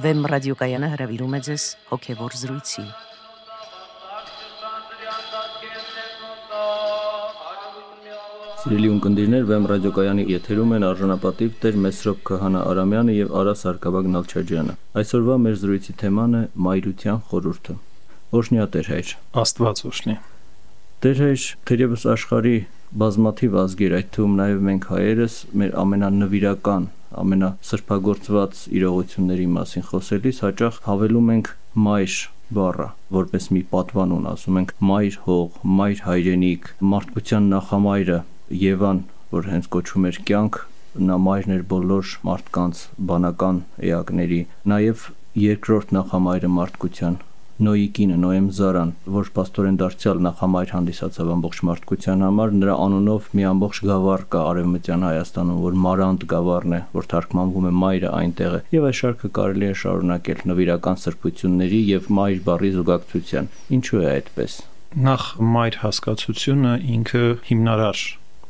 Վեմ 0.00 0.22
ռադիոկայանը 0.30 0.88
հրավիրում 0.94 1.34
է 1.36 1.38
ձեզ 1.44 1.64
հոգևոր 1.90 2.34
զրույցի։ 2.40 2.82
Սիրելի 8.60 8.88
ունկնդիրներ, 8.94 9.44
Վեմ 9.50 9.66
ռադիոկայանի 9.72 10.24
եթերում 10.30 10.72
են 10.76 10.86
արժանապատիվ 10.88 11.58
Տեր 11.64 11.76
Մեսրոպ 11.84 12.22
Քահանա 12.30 12.62
Արամյանը 12.70 13.16
եւ 13.18 13.34
Արա 13.40 13.54
Սարգսակյան 13.60 14.16
Նալչաջյանը։ 14.16 14.76
Այսօրվա 15.02 15.36
մեր 15.44 15.58
զրույցի 15.64 15.96
թեման 16.00 16.38
է 16.40 16.42
մայրության 16.68 17.20
խորհուրդը։ 17.28 17.76
Օրհնյա 18.40 18.66
Տեր 18.76 18.90
հայր։ 18.94 19.12
Աստված 19.44 19.84
օրհնի։ 19.90 20.16
Տեր 21.00 21.20
հայր, 21.24 21.44
թերևս 21.68 22.06
աշխարի 22.14 22.56
բազմաթիվ 23.04 23.60
ազգեր, 23.64 23.98
այդ 24.00 24.08
թվում 24.16 24.40
նաև 24.40 24.64
մենք 24.70 24.88
հայերս, 24.90 25.36
մեր 25.60 25.76
ամենանվիրական, 25.84 26.88
ամենասրբագործված 27.20 28.60
իրողությունների 28.80 29.46
մասին 29.54 29.86
խոսելիս 29.90 30.42
հաճախ 30.46 30.80
հավելում 30.86 31.30
ենք 31.34 31.50
մայր 31.86 32.16
բառը 32.50 32.86
որպես 33.14 33.48
մի 33.54 33.62
պատվանուն 33.70 34.28
ասում 34.30 34.60
ենք 34.60 34.74
մայր 34.90 35.16
հող, 35.26 35.58
մայր 35.80 36.02
հայրենիք, 36.06 36.68
մարդկության 36.92 37.48
նախամայրը 37.54 38.18
Եվան, 38.60 39.00
որ 39.30 39.48
հենց 39.50 39.68
կոչվում 39.74 40.06
էր 40.10 40.20
կյանք, 40.30 40.60
նա 41.10 41.16
մայրն 41.26 41.56
էր 41.56 41.64
բոլոր 41.70 42.14
մարդկանց 42.26 42.84
բանական 43.10 43.60
էակների, 43.90 44.40
նաև 44.72 45.04
երկրորդ 45.40 45.92
նախամայրը 45.94 46.50
մարդկության 46.58 47.20
Նոյի 47.60 47.88
կինը 47.96 48.14
Նոեմ 48.20 48.44
Զարան, 48.56 48.90
որ 49.12 49.30
աստորեն 49.42 49.74
դարձյալ 49.80 50.20
նախամայր 50.24 50.70
հանդիսացավ 50.74 51.32
ամբողջ 51.34 51.58
մարդկության 51.68 52.22
համար, 52.24 52.54
նրա 52.60 52.76
անունով 52.84 53.26
մի 53.36 53.44
ամբողջ 53.50 53.80
գավառ 53.90 54.24
կա 54.32 54.44
Արևմտյան 54.50 55.04
Հայաստանում, 55.06 55.58
որ 55.64 55.76
Մարանդ 55.84 56.24
գավառն 56.30 56.76
է, 56.78 56.80
որ 56.96 57.08
թարգմանվում 57.12 57.68
է 57.68 57.72
մայրը 57.80 58.12
այնտեղ 58.20 58.56
է։ 58.56 58.62
Եվ 58.76 58.86
այս 58.90 59.00
շարքը 59.00 59.30
կարելի 59.40 59.68
է 59.68 59.74
շարունակել 59.82 60.40
նվիրական 60.50 61.00
սրբությունների 61.04 61.82
եւ 61.90 62.08
մայր 62.20 62.40
բառի 62.48 62.72
զուգակցության։ 62.80 63.52
Ինչու 63.76 64.00
է 64.00 64.08
այդպես։ 64.14 64.56
Նախ 65.10 65.28
մայր 65.60 65.78
հասկացությունը 65.84 66.72
ինքը 66.96 67.26
հիմնարար 67.50 68.00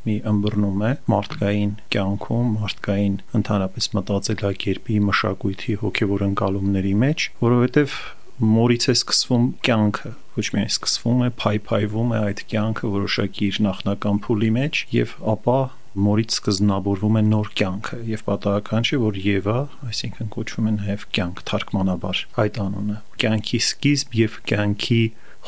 մի 0.01 0.15
ըմբռնում 0.31 0.79
է 0.81 0.91
մարդկային 1.11 1.73
կյանքում, 1.93 2.47
մարդկային 2.61 3.17
ընդհանրապես 3.37 3.87
մտածելակերպի, 3.97 4.95
մշակույթի, 5.11 5.75
հոգևոր 5.83 6.23
ընկալումների 6.31 6.93
մեջ, 7.03 7.27
որովհետև 7.43 7.99
մորից 8.41 8.87
է 8.89 8.93
սկսվում 8.97 9.43
կյանքը 9.65 10.11
ոչ 10.37 10.45
միայն 10.55 10.71
սկսվում 10.71 11.19
է 11.25 11.29
փայփայվում 11.41 12.13
է 12.15 12.21
այդ 12.31 12.41
կյանքը 12.51 12.89
որոշակի 12.95 13.47
իր 13.51 13.59
նախնական 13.65 14.21
փուլի 14.25 14.49
մեջ 14.55 14.79
եւ 14.95 15.13
ապա 15.33 15.57
մորից 16.05 16.37
սկզբնավորվում 16.37 17.19
է 17.19 17.23
նոր 17.27 17.51
կյանքը 17.61 17.99
եւ 18.11 18.23
պատահական 18.29 18.87
չէ 18.87 18.99
որ 19.01 19.19
Եվա, 19.25 19.57
այսինքն 19.91 20.31
կոչվում 20.35 20.69
է 20.71 20.73
նաեւ 20.77 21.05
կյանք 21.17 21.43
թարգմանաբար 21.51 22.23
այդ 22.45 22.59
անունը 22.65 22.97
կյանքի 23.21 23.59
սկիզբ 23.67 24.17
եւ 24.21 24.39
կյանքի 24.51 25.01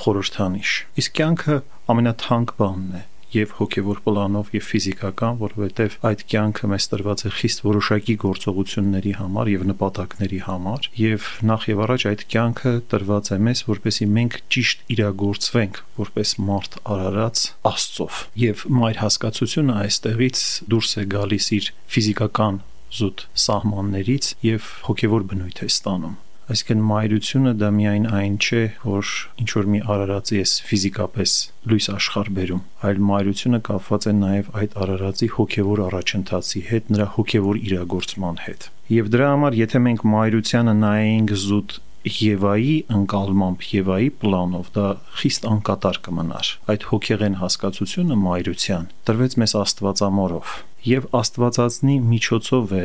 խորհրդանիշ 0.03 0.75
իսկ 1.03 1.17
կյանքը 1.21 1.57
ամենաթանկ 1.93 2.55
բանն 2.59 2.99
է 2.99 3.03
եւ 3.33 3.53
հոգեվոր 3.57 3.99
պլանով 4.05 4.51
եւ 4.53 4.65
ֆիզիկական, 4.69 5.37
որովհետեւ 5.43 5.97
այդ 6.09 6.23
կյանքը 6.33 6.69
մեզ 6.73 6.87
տրված 6.93 7.23
է 7.23 7.31
խիստ 7.37 7.63
որոշակի 7.67 8.15
գործողությունների 8.23 9.13
համար 9.19 9.51
եւ 9.53 9.65
նպատակների 9.73 10.41
համար 10.47 10.89
եւ 11.03 11.29
նախ 11.51 11.67
եւ 11.73 11.83
առաջ 11.87 12.05
այդ 12.13 12.25
կյանքը 12.33 12.73
տրված 12.93 13.31
է 13.33 13.39
մեզ, 13.47 13.63
որպեսի 13.73 14.09
մենք 14.17 14.37
ճիշտ 14.53 14.83
իրագործվենք 14.97 15.79
որպես 16.03 16.35
մարդ 16.49 16.77
արարած 16.93 17.45
Աստծով։ 17.73 18.21
Եվ 18.43 18.65
մայր 18.79 19.01
հասկացությունը 19.03 19.79
այստեղից 19.83 20.43
դուրս 20.73 20.93
է 20.93 21.07
գալիս 21.13 21.49
իր 21.57 21.71
ֆիզիկական 21.93 22.61
զուտ 22.93 23.25
սահմաններից 23.47 24.29
եւ 24.53 24.69
հոգեվոր 24.89 25.25
բնույթ 25.33 25.65
է 25.65 25.71
ստանում 25.73 26.22
Այսինքն 26.51 26.81
մայրությունը 26.89 27.51
դա 27.59 27.69
միայն 27.77 28.07
այն 28.17 28.33
չէ, 28.43 28.61
որ 28.83 29.11
ինչ 29.43 29.49
որ 29.55 29.69
մի 29.73 29.79
արարածի 29.93 30.39
էս 30.43 30.55
ֆիզիկապես 30.67 31.35
լույս 31.71 31.87
աշխարհ 31.93 32.31
բերում, 32.39 32.65
այլ 32.89 32.99
մայրությունը 33.09 33.59
կապված 33.69 34.07
է 34.11 34.13
նաև 34.17 34.51
այդ 34.59 34.75
արարածի 34.83 35.29
հոգևոր 35.37 35.83
առաջընթացի 35.87 36.63
հետ, 36.73 36.91
նրա 36.97 37.07
հոգևոր 37.15 37.61
իրագործման 37.63 38.43
հետ։ 38.43 38.69
Եվ 38.97 39.09
դրա 39.13 39.31
համար, 39.33 39.57
եթե 39.63 39.83
մենք 39.87 40.05
մայրությանը 40.13 40.77
նայենք 40.83 41.35
զուտ 41.47 41.79
Եվայի 42.03 42.73
ընկալմամբ 42.91 43.61
Եվայի 43.63 44.09
պլանով 44.19 44.71
դա 44.75 44.87
խիստ 45.21 45.45
անկատար 45.47 45.99
կմնար։ 46.03 46.49
Այդ 46.73 46.87
հոգեղեն 46.89 47.37
հասկացությունը 47.39 48.17
մայրության 48.23 48.89
տրվեց 49.07 49.37
մեզ 49.39 49.53
Աստվածամորով 49.61 50.57
եւ 50.83 51.07
Աստվածածնի 51.15 51.95
միջոցով 52.09 52.73
է 52.75 52.83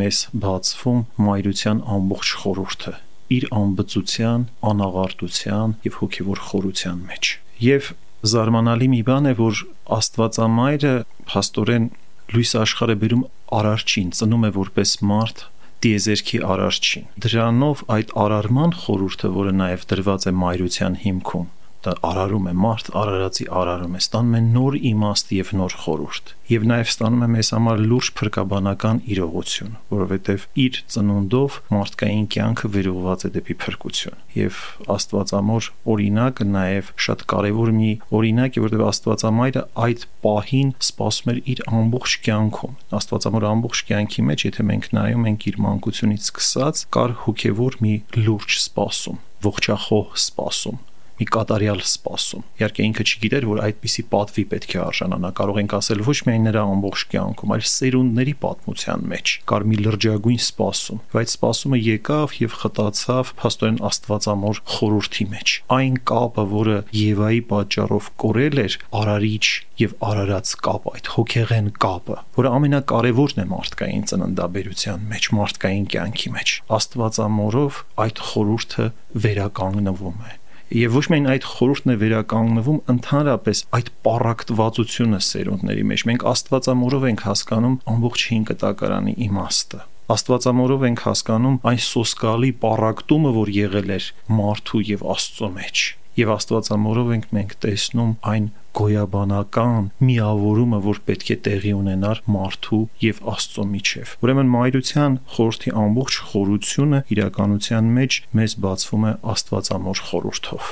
մեզ 0.00 0.18
բացվում 0.44 1.00
մայրության 1.26 1.78
ամբողջ 1.96 2.32
խորհուրդը 2.40 2.92
իր 3.30 3.46
անբծության, 3.54 4.44
անաղարտության 4.70 5.74
եւ 5.86 5.98
հոգեվոր 6.00 6.40
խորության 6.50 6.98
մեջ։ 7.10 7.30
Եվ 7.64 7.90
զարմանալի 8.30 8.88
մի 8.94 9.00
բան 9.06 9.30
է, 9.30 9.34
որ 9.38 9.62
Աստվածամայրը 9.96 10.94
փաստորեն 11.30 11.86
լույս 12.34 12.52
աշխարհը 12.60 12.96
բերում 13.00 13.24
արարչին, 13.60 14.10
ծնում 14.18 14.44
է 14.46 14.50
որպես 14.56 14.92
մարդ 15.10 15.44
տիեզերքի 15.80 16.40
արարչին։ 16.50 17.06
Դրանով 17.24 17.82
այդ 17.96 18.12
արարման 18.24 18.74
խորհուրդը, 18.82 19.30
որը 19.40 19.54
նաև 19.60 19.86
դրված 19.90 20.26
է 20.28 20.32
մայրության 20.40 20.98
հիմքում, 21.04 21.46
արարում 21.88 22.48
է 22.50 22.52
մարդ, 22.60 22.88
արարածի 23.00 23.46
արարում 23.56 23.94
է, 23.96 24.00
ստանում 24.04 24.34
է 24.36 24.40
նոր 24.50 24.74
իմաստ 24.90 25.30
եւ 25.36 25.52
նոր 25.60 25.76
խորուրդ։ 25.80 26.32
Եվ 26.50 26.64
նաեւ 26.70 26.90
ստանում 26.90 27.24
է 27.24 27.28
մեզ 27.30 27.50
համար 27.54 27.80
լուրջ 27.90 28.10
փրկաբանական 28.20 29.00
իրողություն, 29.14 29.76
որովհետեւ 29.94 30.44
իր 30.64 30.80
ծնունդով 30.92 31.56
մարդկային 31.70 32.26
կյանքը 32.34 32.70
վերողված 32.74 33.24
է 33.24 33.30
դեպի 33.36 33.56
փրկություն։ 33.64 34.20
Եվ 34.40 34.60
Աստվածամոր 34.96 35.70
օրինակը 35.94 36.46
նաեւ 36.50 36.92
շատ 37.06 37.24
կարեւոր 37.30 37.72
մի 37.80 37.90
օրինակ 38.20 38.58
է, 38.60 38.64
որովհետեւ 38.66 38.90
Աստվածամայրը 38.90 39.64
այդ 39.86 40.04
պահին 40.26 40.74
սпасում 40.90 41.30
էր 41.30 41.40
իր 41.54 41.64
ամբողջ 41.80 42.18
կյանքում։ 42.26 42.76
Աստվածամոր 43.00 43.48
ամբողջ 43.54 43.82
կյանքի 43.90 44.26
մեջ, 44.30 44.46
եթե 44.50 44.68
մենք 44.70 44.92
նայում 45.00 45.26
ենք 45.30 45.48
իր 45.50 45.60
մանկությունից 45.70 46.30
սկսած, 46.30 46.84
կար 46.98 47.16
հոգեվոր 47.24 47.80
մի 47.86 47.96
լուրջ 48.20 48.60
սпасում 48.66 49.20
ողջախոհ 49.40 50.16
սпасում 50.20 50.80
մի 51.20 51.26
կատարյալ 51.34 51.80
սպասում։ 51.84 52.44
Իհարկե 52.60 52.84
ինքը 52.88 53.04
չգիտեր, 53.10 53.46
որ 53.50 53.58
այդպիսի 53.66 54.04
պատվի 54.10 54.44
պետք 54.50 54.72
է 54.72 54.80
արժանանա։ 54.80 55.30
Կարող 55.40 55.58
ենք 55.60 55.74
ասել 55.76 56.00
ոչ 56.06 56.16
միայն 56.26 56.46
նրա 56.48 56.62
ամբողջ 56.70 57.02
կյանքում, 57.12 57.52
այլ 57.56 57.64
սերունդների 57.70 58.34
պատմության 58.40 59.04
մեջ 59.10 59.34
կար 59.50 59.66
մի 59.70 59.78
լրջագույն 59.84 60.40
սպասում, 60.40 61.02
բայց 61.12 61.34
սպասումը 61.36 61.80
եկավ 61.80 62.36
եւ 62.40 62.56
խտացավ 62.60 63.32
փաստորեն 63.40 63.78
Աստվածամոր 63.90 64.62
խորուրդի 64.70 65.26
մեջ։ 65.34 65.54
Այն 65.76 65.96
կապը, 66.10 66.44
որը 66.50 66.78
Եվայի 67.00 67.42
պատճառով 67.50 68.10
կորել 68.24 68.60
էր, 68.64 68.76
արարիչ 69.00 69.46
եւ 69.80 69.94
արարած 70.10 70.52
կապ, 70.64 70.88
այդ 70.90 71.10
հոգեղեն 71.14 71.70
կապը, 71.84 72.16
որը 72.36 72.52
ամենակարևորն 72.60 73.40
է 73.40 73.46
մարդկային 73.54 74.04
ծննդաբերության 74.10 75.06
մեջ, 75.14 75.30
մարդկային 75.40 75.88
կյանքի 75.94 76.34
մեջ։ 76.36 76.54
Աստվածամորով 76.80 77.80
այդ 78.04 78.22
խորուրդը 78.30 78.86
վերականգնվում 79.24 80.20
է 80.28 80.39
եւ 80.70 80.92
ոչ 80.94 81.04
միայն 81.10 81.28
այդ 81.34 81.46
խորհուրդն 81.50 81.90
է 81.90 81.94
վերականգնվում 82.00 82.76
ընդհանրապես 82.94 83.62
այդ 83.78 83.88
պարակտվածությունը 84.06 85.20
սերունդների 85.26 85.86
մեջ 85.90 86.04
մենք 86.10 86.26
աստվածամորով 86.30 87.06
ենք 87.10 87.24
հասկանում 87.26 87.78
ամբողջ 87.94 88.26
5 88.30 88.46
կտակարանի 88.52 89.16
իմաստը 89.26 89.80
Աստվածամորով 90.10 90.84
ենք 90.88 91.02
հասկանում 91.06 91.58
այն 91.70 91.82
սոսկալի 91.86 92.48
պարակտումը, 92.64 93.30
որ 93.36 93.52
եղել 93.54 93.94
էր 93.94 94.06
մարդու 94.40 94.82
եւ 94.90 95.04
Աստծո 95.14 95.50
մեջ 95.54 95.82
եւ 96.18 96.32
Աստվածամորով 96.34 97.12
ենք 97.14 97.30
մենք 97.36 97.54
տեսնում 97.64 98.12
այն 98.32 98.50
գոյաբանական 98.80 99.88
միավորումը, 100.08 100.82
որ 100.84 101.00
պետք 101.06 101.32
է 101.34 101.38
տեղի 101.46 101.72
ունենար 101.78 102.20
մարդու 102.34 102.82
եւ 103.04 103.22
Աստծո 103.34 103.64
միջև։ 103.70 104.12
Ուրեմն 104.26 104.52
մայրության 104.56 105.16
խորհրդի 105.38 105.74
ամբողջ 105.86 106.20
խորությունը 106.30 107.02
իրականության 107.16 107.90
մեջ 107.98 108.20
մեզ 108.40 108.54
բացվում 108.66 109.10
է 109.10 109.16
Աստվածամոր 109.34 110.04
խորհրդով 110.10 110.70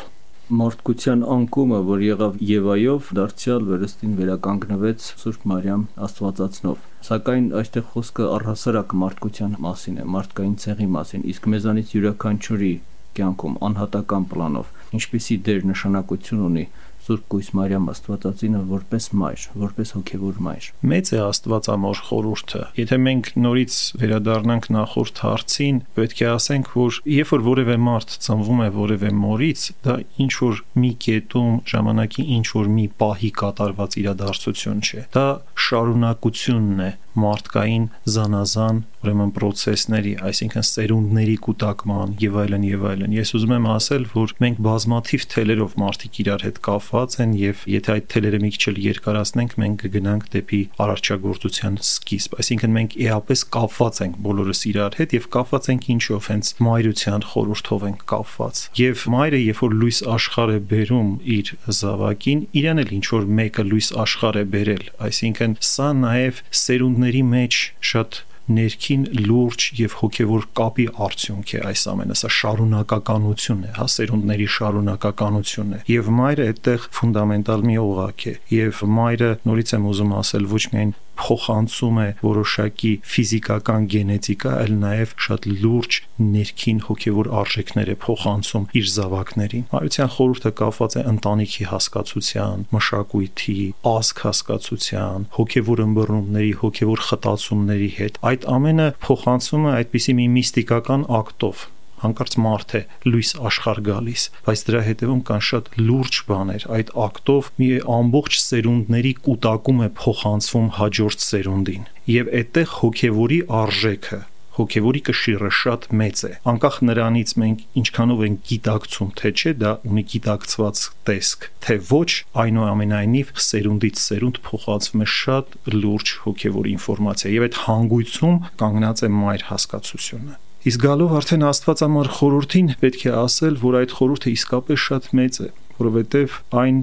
մարդկության 0.48 1.22
անկումը, 1.28 1.78
որ 1.84 2.02
եղավ 2.06 2.36
Եվայով, 2.48 3.08
դարձյալ 3.18 3.66
վերստին 3.68 4.14
վերականգնվեց 4.16 5.08
Սուրբ 5.20 5.42
Մարիամ 5.50 5.82
Աստվածածնով։ 6.06 6.86
Սակայն 7.08 7.50
այստեղ 7.60 7.84
խոսքը 7.92 8.28
առհասարակ 8.38 8.94
մարդկության 9.02 9.58
մասին 9.66 9.98
է, 10.00 10.06
մարդկային 10.16 10.56
ցեղի 10.64 10.88
մասին, 10.96 11.26
իսկ 11.34 11.50
մեզանից 11.52 11.92
յուրաքանչյուրի 11.98 12.72
կյանքում 13.18 13.60
անհատական 13.68 14.26
պլանով 14.32 14.72
ինչպիսի 14.96 15.40
դեր 15.48 15.66
նշանակություն 15.72 16.44
ունի 16.48 16.66
Սուրբ 17.08 17.22
Կույս 17.32 17.46
Մարիամ 17.56 17.86
Աստվածածինը 17.88 18.58
որպես 18.68 19.04
մայր, 19.16 19.44
որպես 19.62 19.92
հոգևոր 19.96 20.40
մայր։ 20.44 20.66
Մեծ 20.90 21.10
է 21.16 21.20
Աստվածամոր 21.24 22.02
խորհուրդը։ 22.08 22.60
Եթե 22.76 22.98
մենք 23.04 23.30
նորից 23.44 23.76
վերադառնանք 24.02 24.68
նախորդ 24.76 25.22
հարցին, 25.24 25.80
պետք 25.96 26.20
է 26.20 26.28
ասենք, 26.34 26.70
որ 26.76 27.00
երբ 27.14 27.32
որ 27.32 27.44
որևէ 27.48 27.78
մարդ 27.88 28.14
ծնվում 28.28 28.60
է 28.60 28.68
որևէ 28.76 29.12
մորից, 29.24 29.64
դա 29.88 29.96
ինչ 30.28 30.32
որ 30.44 30.62
մի 30.84 30.92
կետում 31.08 31.58
ժամանակի 31.72 32.28
ինչ 32.36 32.46
որ 32.58 32.72
մի 32.76 32.86
պահի 33.00 33.32
կատարված 33.40 33.98
իրադարձություն 34.04 34.84
չէ։ 34.84 35.04
Դա 35.16 35.26
շարունակությունն 35.68 36.84
է 36.84 36.92
մարդկային 37.24 37.88
զանազան 38.18 38.84
ուրեմն 38.98 39.30
process-ների, 39.36 40.12
այսինքն 40.26 40.64
սերունդների 40.66 41.34
կուտակման 41.44 42.14
եւ 42.18 42.38
այլն 42.42 42.64
եւ 42.66 42.86
այլն։ 42.90 43.12
Ես 43.14 43.30
ուզում 43.38 43.52
եմ 43.54 43.68
ասել, 43.74 44.06
որ 44.10 44.32
մենք 44.42 44.58
բազմաթիվ 44.66 45.26
թելերով 45.34 45.76
մարդիկ 45.82 46.18
իրար 46.24 46.44
հետ 46.48 46.58
կապված 46.66 47.16
են 47.22 47.36
եւ 47.38 47.62
եթե 47.78 47.94
այդ 47.94 48.08
թելերը 48.14 48.40
մի 48.42 48.50
քիչ 48.58 48.74
երկարացնենք, 48.88 49.54
մենք 49.62 49.84
կգնանք 49.84 50.26
դեպի 50.34 50.60
արարչագործության 50.82 51.78
սկիզբ։ 51.88 52.36
Այսինքն 52.42 52.74
մենք 52.78 52.96
էապես 53.08 53.44
կապված 53.54 54.00
ենք 54.08 54.18
բոլորս 54.26 54.60
իրար 54.68 54.98
հետ 54.98 55.14
եւ 55.18 55.28
կապված 55.38 55.68
ենք 55.72 55.88
ինչով, 55.94 56.28
հենց 56.28 56.52
մայրության 56.68 57.26
խորհրդով 57.28 57.86
ենք 57.88 58.02
կապված։ 58.12 58.62
Եվ 58.78 59.06
մայրը, 59.14 59.40
երբ 59.48 59.62
որ 59.62 59.76
լույս 59.78 59.98
աշխարհ 60.18 60.52
է 60.58 60.60
բերում 60.72 61.10
իր 61.38 61.52
զավակին, 61.78 62.40
իրան 62.58 62.82
էլ 62.82 62.92
ինչ 62.98 63.06
որ 63.14 63.28
մեկը 63.38 63.64
լույս 63.68 63.88
աշխարհ 64.04 64.38
է 64.38 64.44
բերել։ 64.58 64.84
Այսինքն 65.08 65.56
սա 65.68 65.88
նաեւ 65.98 66.42
սերունդների 66.58 67.07
մեջ 67.28 67.60
շատ 67.92 68.22
ներքին 68.48 69.02
լուրջ 69.28 69.64
եւ 69.76 69.94
հոգեվոր 70.00 70.44
կապի 70.56 70.86
արդյունք 71.04 71.50
է 71.58 71.60
այս 71.68 71.82
ամենը, 71.92 72.16
սա 72.20 72.30
շարունակականություն 72.38 73.64
է, 73.68 73.72
հա, 73.76 73.86
սերունդների 73.94 74.46
շարունակականություն 74.56 75.74
է։ 75.76 75.80
Եվ 75.92 76.08
մայրը 76.18 76.46
այդտեղ 76.52 76.86
ֆունդամենտալ 76.98 77.66
մի 77.68 77.76
օղակ 77.84 78.24
է։ 78.32 78.34
Եվ 78.56 78.80
մայրը 78.98 79.30
նորից 79.48 79.74
եմ 79.76 79.88
ուզում 79.92 80.14
ասել, 80.22 80.48
ոչ 80.54 80.64
միայն 80.72 80.94
փոխանցում 81.18 81.98
է 82.02 82.08
որոշակի 82.22 82.92
ֆիզիկական 83.12 83.86
գենետիկա, 83.94 84.52
այլ 84.62 84.74
նաև 84.82 85.14
շատ 85.26 85.48
լուրջ 85.62 85.98
ներքին 86.34 86.82
հոգևոր 86.88 87.30
արժեքներ 87.42 87.92
է 87.92 87.96
փոխանցում 88.04 88.68
իր 88.80 88.90
զավակներին։ 88.94 89.64
Հայության 89.74 90.12
խորհուրդը 90.18 90.52
կապված 90.62 90.98
է 90.98 91.04
ընտանիքի 91.12 91.68
հասկացության, 91.72 92.66
մշակույթի, 92.74 93.58
ազգ 93.94 94.22
հասկացության, 94.28 95.26
հոգևոր 95.38 95.84
ըմբռնումների, 95.88 96.52
հոգևոր 96.62 97.04
խտացումների 97.08 97.90
հետ։ 97.98 98.22
Այդ 98.32 98.46
ամենը 98.58 98.88
փոխանցում 99.08 99.66
է 99.68 99.74
այդպիսի 99.78 100.16
մի 100.18 100.30
միստիկական 100.38 101.10
ակտով 101.22 101.66
հանկարծ 102.04 102.38
մարդ 102.44 102.74
է 102.78 102.82
լույս 103.08 103.30
աշխարհ 103.50 103.82
գալիս, 103.88 104.24
բայց 104.48 104.64
դրա 104.68 104.82
հետևում 104.88 105.20
կան 105.28 105.44
շատ 105.48 105.70
լուրջ 105.88 106.22
բաներ։ 106.30 106.66
Այդ 106.78 106.94
ակտով 107.08 107.52
մի 107.58 107.68
ամբողջ 107.98 108.40
սերունդների 108.46 109.12
կൂട്ടակում 109.28 109.84
է 109.88 109.92
փոխանցվում 110.02 110.72
հաջորդ 110.78 111.28
սերունդին։ 111.28 111.86
Եվ 112.18 112.34
այդտեղ 112.42 112.74
հոգևորի 112.78 113.40
արժեքը 113.62 114.20
հոգևորի 114.58 115.02
կշիռը 115.06 115.50
շատ 115.54 115.84
մեծ 116.00 116.22
է 116.28 116.30
անկախ 116.52 116.78
նրանից 116.88 117.34
մենք 117.42 117.60
ինչքանով 117.82 118.22
ենք 118.26 118.40
գիտակցում 118.50 119.12
թե 119.20 119.30
չէ 119.38 119.52
դա 119.62 119.74
ունի 119.90 120.04
գիտակցված 120.14 120.82
տեսք 121.10 121.46
թե 121.66 121.76
ոչ 121.92 122.08
այնուամենայնիվ 122.44 123.32
սերունդից 123.46 124.02
սերունդ 124.08 124.42
փոխանցվում 124.48 125.06
է 125.06 125.08
շատ 125.14 125.56
լուրջ 125.78 126.14
հոգևոր 126.26 126.70
ինֆորմացիա 126.74 127.34
եւ 127.36 127.48
այդ 127.48 127.62
հանգույցում 127.68 128.44
կանգնած 128.64 129.06
է 129.06 129.14
մայր 129.22 129.48
հասկացությունը 129.52 130.38
Իսկ 130.68 130.84
գալով 130.84 131.12
արդեն 131.16 131.44
Աստվածամար 131.48 132.08
խորհրդին 132.18 132.70
պետք 132.82 133.02
է 133.08 133.12
ասել, 133.16 133.54
որ 133.62 133.76
այդ 133.78 133.92
խորհուրդը 133.98 134.32
իսկապես 134.34 134.82
շատ 134.84 135.06
մեծ 135.18 135.38
է, 135.44 135.48
որովհետև 135.78 136.38
այն 136.62 136.80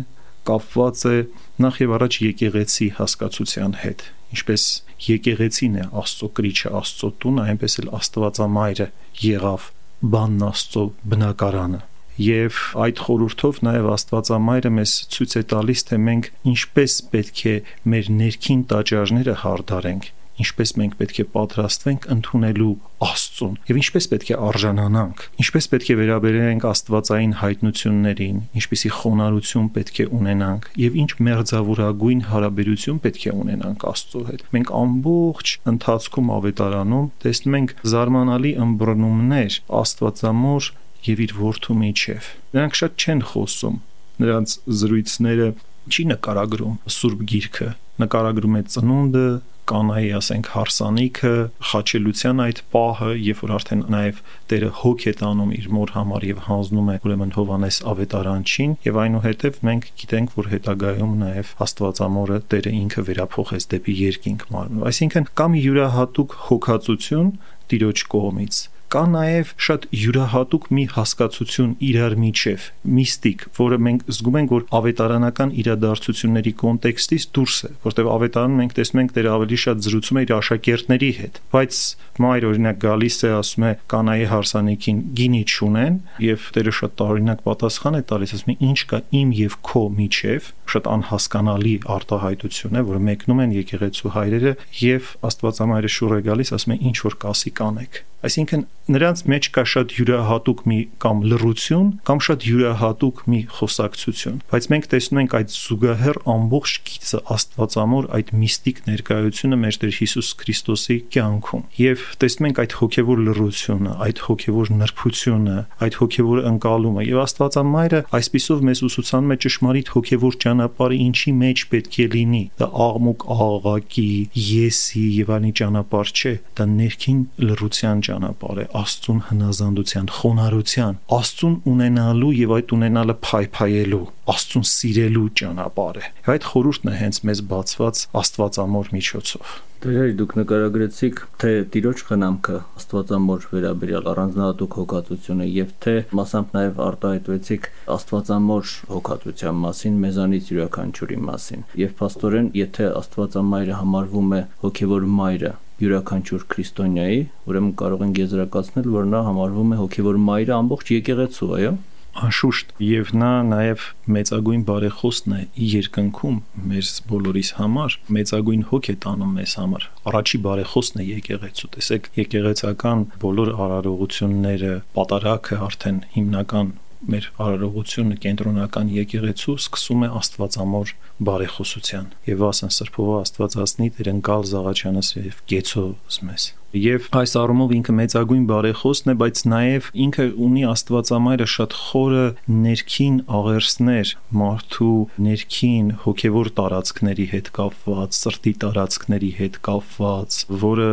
կապված 0.49 1.03
է 1.11 1.17
նախ 1.65 1.77
եւ 1.83 1.93
առաջ 1.97 2.17
եկեղեցի 2.25 2.87
հասկացության 2.99 3.75
հետ 3.83 4.05
ինչպես 4.35 4.63
եկեղեցին 5.05 5.75
է 5.75 5.85
Աստծո 6.01 6.29
կրիչը, 6.39 6.71
Աստծո 6.79 7.09
տունը, 7.23 7.45
այնպես 7.51 7.77
էլ 7.81 7.91
Աստվածամայրը 7.99 8.87
եղավ 9.25 9.67
բանն 10.15 10.45
Աստծո 10.49 10.83
բնակարանը 11.13 11.81
եւ 12.25 12.59
այդ 12.85 13.01
խորհրդով 13.05 13.57
նաեւ 13.67 13.87
Աստվածամայրը 13.95 14.71
մեզ 14.75 14.91
ցույց 15.15 15.33
է 15.35 15.41
տալիս 15.51 15.81
թե 15.89 15.97
մենք 16.05 16.29
ինչպես 16.55 16.93
պետք 17.13 17.41
է 17.51 17.55
մեր 17.91 18.11
ներքին 18.21 18.61
տաճարները 18.71 19.35
հարդարենք 19.45 20.07
ինչպես 20.41 20.71
մենք 20.79 20.95
պետք 20.99 21.19
է 21.21 21.25
պատրաստվենք 21.35 22.05
ընդունելու 22.15 22.73
Աստծուն 23.05 23.55
եւ 23.69 23.79
ինչպես 23.81 24.07
պետք 24.11 24.29
է 24.31 24.37
արժանանանք, 24.45 25.23
ինչպես 25.43 25.67
պետք 25.71 25.89
է 25.91 25.95
վերաբերենք 25.99 26.65
Աստվածային 26.69 27.33
հայտնություններին, 27.39 28.39
ինչպիսի 28.59 28.91
խոնարհություն 28.95 29.69
պետք 29.75 29.99
է 30.03 30.07
ունենանք 30.19 30.69
եւ 30.81 30.97
ինչ 31.05 31.11
մերձավորագույն 31.27 32.23
հարաբերություն 32.35 33.01
պետք 33.05 33.25
է 33.25 33.35
ունենանք 33.45 33.85
Աստծո 33.95 34.23
հետ։ 34.29 34.45
Մենք 34.55 34.73
ամբողջ 34.85 35.53
ընթացքում 35.75 36.31
ավետարանում 36.35 37.09
տեսնում 37.25 37.59
ենք 37.59 37.75
զարմանալի 37.95 38.51
ըմբռնումներ 38.65 39.59
Աստվածամոր 39.85 40.71
եւ 41.05 41.21
իր 41.25 41.33
որդու 41.37 41.75
միջև։ 41.85 42.29
Նրանք 42.55 42.77
շատ 42.81 43.03
չեն 43.05 43.21
խոսում 43.29 43.75
նրանց 44.15 44.53
զրույցները 44.79 45.47
չի 45.85 46.03
նկարագրում 46.11 46.77
Սուրբ 46.95 47.19
Գիրքը, 47.29 47.67
նկարագրում 48.01 48.55
է 48.55 48.61
ծնունդը, 48.73 49.27
կանայի, 49.69 50.09
ասենք, 50.19 50.49
հարսանիքը, 50.55 51.31
խաչելության 51.69 52.41
այդ 52.45 52.61
պահը, 52.75 53.09
երբ 53.25 53.41
որ 53.45 53.53
արդեն 53.55 53.81
նաև 53.95 54.21
Տերը 54.51 54.69
հոգ 54.81 55.05
է 55.05 55.13
տանում 55.21 55.53
իր 55.55 55.67
մոր 55.75 55.93
համար 55.95 56.25
եւ 56.29 56.43
հանձնում 56.45 56.91
է 56.93 56.97
ուրեմն 57.05 57.33
Հովանես 57.35 57.79
ավետարանչին 57.91 58.75
եւ 58.85 58.99
այնուհետեւ 59.05 59.59
մենք 59.69 59.89
գիտենք, 60.01 60.37
որ 60.37 60.51
հետագայում 60.53 61.17
նաև 61.25 61.55
Աստվածամորը 61.65 62.39
Տերը 62.53 62.75
ինքը 62.85 63.05
վերափոխեց 63.09 63.67
դեպի 63.73 63.97
երկինք 64.05 64.47
մարմին։ 64.53 64.87
Այսինքն 64.91 65.29
կամ 65.41 65.59
յուրահատուկ 65.65 66.39
հոգացություն 66.45 67.35
Տիրոջ 67.65 68.07
կողմից 68.13 68.63
կա 68.95 69.01
նաև 69.11 69.49
շատ 69.59 69.85
յուրահատուկ 69.91 70.65
մի 70.71 70.83
հասկացություն 70.93 71.71
իրար 71.83 72.13
միջև, 72.21 72.67
միստիկ, 72.95 73.41
որը 73.57 73.79
մենք 73.87 74.05
զգում 74.07 74.37
ենք, 74.39 74.53
որ 74.55 74.63
ավետարանական 74.79 75.51
իրադարձությունների 75.59 76.53
կոնտեքստից 76.61 77.25
դուրս 77.35 77.57
է, 77.67 77.71
որտեղ 77.83 78.09
ավետարանում 78.13 78.61
մենք 78.63 78.75
տեսնում 78.79 79.01
ենք 79.03 79.11
դեր 79.17 79.27
ավելի 79.35 79.59
շատ 79.65 79.83
զրուցում 79.83 80.15
է 80.15 80.23
իր 80.25 80.33
աշակերտների 80.35 81.11
հետ, 81.19 81.41
բայց 81.51 81.81
մայր 82.23 82.47
օրինակ 82.55 82.79
գալիս 82.85 83.17
է 83.19 83.33
ասում 83.35 83.65
է 83.67 83.73
կանայի 83.91 84.25
հարսանիքին 84.31 85.03
գինի 85.19 85.43
չունեն 85.51 85.99
եւ 86.23 86.47
դերը 86.55 86.75
շատ 86.79 86.95
տարօրինակ 87.03 87.43
պատասխան 87.51 87.99
է 87.99 88.03
տալիս, 88.15 88.35
ասում 88.39 88.55
է 88.55 88.57
ինչ 88.69 88.79
կա 88.95 89.01
իմ 89.19 89.35
եւ 89.43 89.59
քո 89.75 89.83
միջև, 89.99 90.49
շատ 90.71 90.89
անհասկանալի 90.95 91.75
արտահայտություն 91.99 92.79
է, 92.79 92.85
որը 92.95 93.03
մեկնում 93.11 93.43
են 93.43 93.55
եկեղեցու 93.59 94.15
հայրերը 94.15 94.55
եւ 94.85 95.13
Աստվածամայրը 95.29 95.95
շուռ 95.99 96.15
է 96.15 96.21
գալիս, 96.31 96.55
ասում 96.55 96.75
է 96.75 96.81
ինչ 96.89 96.97
որ 97.05 97.19
կասի 97.25 97.55
կանեք 97.59 98.03
Այսինքն 98.25 98.63
նրանց 98.85 99.21
մեջ 99.31 99.47
կա 99.55 99.63
շատ 99.65 99.93
յուրահատուկ 99.97 100.59
մի 100.69 100.77
կամ 101.01 101.21
լռություն, 101.29 101.87
կամ 102.05 102.19
շատ 102.25 102.43
յուրահատուկ 102.45 103.21
մի 103.31 103.39
խոսակցություն, 103.57 104.35
բայց 104.51 104.67
մենք 104.71 104.87
տեսնում 104.93 105.21
ենք 105.23 105.35
այդ 105.39 105.53
զուգահեռ 105.55 106.19
ամբողջ 106.35 106.73
գիծը 106.89 107.21
Աստվածամոր 107.35 108.07
այդ 108.15 108.31
միստիկ 108.45 108.81
ներկայությունը 108.85 109.59
մեր 109.65 109.79
Տեր 109.81 109.95
Հիսուս 109.99 110.29
Քրիստոսի 110.41 110.97
կյանքում։ 111.15 111.63
Եվ 111.81 112.05
տեսնում 112.21 112.49
ենք 112.49 112.61
այդ 112.65 112.75
հոգևոր 112.79 113.23
լռությունը, 113.25 113.95
այդ 114.05 114.21
հոգևոր 114.25 114.71
նրբությունը, 114.85 115.57
այդ 115.85 115.97
հոգևոր 116.05 116.43
ընկալումը 116.53 117.05
եւ 117.09 117.21
Աստվածամայրը 117.25 118.01
այսպիսով 118.15 118.63
մեզ 118.69 118.83
ուսուցանում 118.85 119.33
է 119.35 119.39
ճշմարիտ 119.45 119.91
հոգևոր 119.95 120.39
ճանապարհը 120.45 120.99
ինչի 121.05 121.35
մեջ 121.41 121.65
պետք 121.73 121.99
է 122.05 122.07
լինի։ 122.15 122.43
Դա 122.61 122.69
աղմուկ 122.85 123.25
աղաղակի, 123.35 124.09
եսի 124.45 125.05
եւ 125.25 125.33
անի 125.35 125.51
ճանապարհ 125.59 126.13
չէ, 126.15 126.33
դա 126.55 126.67
ներքին 126.75 127.19
լռության 127.45 128.04
ճանապարհ 128.05 128.61
է 128.63 128.65
Աստծուն 128.81 129.21
հնազանդության, 129.29 130.09
խոնարհության, 130.15 130.99
Աստծուն 131.19 131.55
ունենալու 131.75 132.33
եւ 132.39 132.55
այդ 132.55 132.75
ունենալը 132.79 133.15
փայփայելու, 133.25 134.03
Աստծուն 134.35 134.67
սիրելու 134.71 135.29
ճանապարհ 135.41 136.01
է։ 136.01 136.09
Այդ 136.35 136.49
խորհուրդն 136.51 136.91
է 136.91 136.97
հենց 137.05 137.23
մեզ 137.29 137.45
բացված 137.55 138.03
Աստվածամոր 138.25 138.93
միջոցով։ 138.95 139.55
Դերերի 139.85 140.13
դուք 140.17 140.31
նկարագրեցիք 140.39 141.19
թե 141.41 141.49
Տիրոջ 141.73 141.99
խնամքը 142.07 142.55
Աստվածամոր 142.79 143.43
վերաբերյալ 143.51 144.07
առանձնահատուկ 144.11 144.77
հոգացությունը 144.79 145.47
եւ 145.51 145.73
թե 145.85 145.93
մասամբ 146.19 146.55
նաեւ 146.55 146.79
արտահայտվեցիք 146.85 147.67
Աստվածամոր 147.95 148.71
հոգացության 148.95 149.59
մասին, 149.65 149.99
մեզանից 150.05 150.49
յուրաքանչյուրի 150.55 151.19
մասին։ 151.29 151.67
Եվ 151.83 152.03
աստորեն, 152.09 152.49
եթե 152.65 152.89
Աստվածամայրը 153.03 153.77
համարվում 153.83 154.33
է 154.39 154.41
հոգեվոր 154.65 155.07
մայրը, 155.19 155.53
յուրաքանչյուր 155.83 156.45
քրիստոնյայի, 156.53 157.19
ուրեմն 157.51 157.73
կարող 157.81 158.05
ենք 158.05 158.21
եզրակացնել, 158.21 158.87
որ 158.95 159.11
նա 159.11 159.21
համարվում 159.25 159.75
է 159.75 159.79
հոգևոր 159.81 160.19
մայրը 160.29 160.55
ամբողջ 160.55 160.91
եկեղեցու, 160.95 161.51
այո։ 161.59 161.75
Անշուշտ, 162.15 162.69
եւ 162.79 163.09
նա 163.19 163.29
նաեւ 163.43 163.81
մեծագույն 164.15 164.61
բարեխոսն 164.69 165.33
է 165.35 165.39
երկնքում 165.59 166.37
մեր 166.71 166.91
բոլորիս 167.09 167.49
համար, 167.57 167.97
մեծագույն 168.15 168.63
հոգ 168.69 168.87
է 168.87 168.95
տանում 169.03 169.33
մեզ 169.35 169.55
համար։ 169.59 169.87
Առաջի 170.11 170.39
բարեխոսն 170.45 171.03
է 171.03 171.07
եկեղեցու։ 171.09 171.71
Տեսեք, 171.75 172.09
եկեղեցական 172.21 173.03
բոլոր 173.25 173.51
արարողությունները, 173.65 174.73
պատարակը 174.95 175.59
արդեն 175.67 175.99
հիմնական 176.15 176.71
մեր 177.11 177.29
արարողությունը 177.45 178.17
կենտրոնական 178.25 178.91
եկեղեցու 178.95 179.55
սկսում 179.61 180.05
է 180.05 180.09
Աստվածամոր 180.19 180.93
բարեխոսության 181.29 182.11
եւ 182.29 182.43
ասեն 182.49 182.75
Սրբովա 182.75 183.17
Աստվածածնի 183.25 183.89
Տերընկալ 183.99 184.45
Զաղաչյանս 184.51 185.09
եւ 185.21 185.41
Գեցո 185.51 185.87
զմես 186.17 186.47
Եվ 186.75 187.05
այս 187.15 187.33
առումով 187.39 187.69
ինքը 187.71 187.93
մեծագույն 187.95 188.47
բարեխոսն 188.49 189.11
է, 189.11 189.15
բայց 189.21 189.41
նաև 189.47 189.85
ինքը 190.05 190.25
ունի 190.45 190.63
Աստվածամայրը 190.73 191.47
շատ 191.53 191.75
խորը 191.81 192.25
ներքին 192.65 193.21
աղերսներ, 193.37 194.11
մարդու 194.41 194.97
ներքին 195.29 195.93
հոգևոր 196.03 196.51
տարածքների 196.59 197.29
հետ 197.31 197.53
կապված, 197.55 198.19
սրտի 198.19 198.53
տարածքների 198.65 199.31
հետ 199.39 199.61
կապված, 199.69 200.41
որը 200.65 200.91